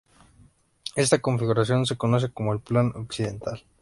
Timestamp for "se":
1.85-1.95